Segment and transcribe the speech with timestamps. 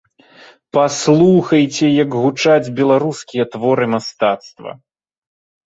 [0.77, 4.71] Паслухайце, як гучаць беларускія творы мастацтва!